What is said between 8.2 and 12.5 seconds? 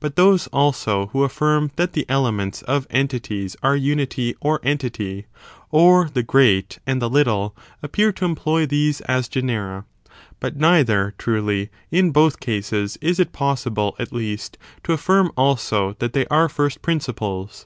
employ these as genera. But neither, truly, in both